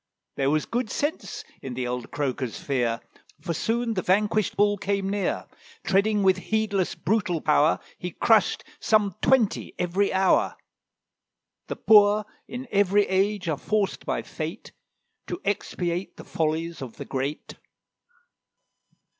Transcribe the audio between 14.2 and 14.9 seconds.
Fate